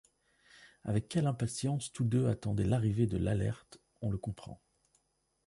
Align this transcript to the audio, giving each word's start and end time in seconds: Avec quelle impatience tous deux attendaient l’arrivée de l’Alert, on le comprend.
Avec 0.83 1.09
quelle 1.09 1.27
impatience 1.27 1.93
tous 1.93 2.05
deux 2.05 2.27
attendaient 2.27 2.63
l’arrivée 2.65 3.05
de 3.05 3.17
l’Alert, 3.17 3.79
on 4.01 4.09
le 4.09 4.17
comprend. 4.17 4.59